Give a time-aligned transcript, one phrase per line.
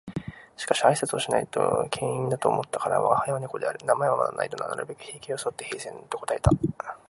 [0.57, 3.85] しかし挨拶をしないと険呑だと思ったから「吾輩は猫である。
[3.85, 6.49] 名前はまだない」となるべく平気を装って冷然と答えた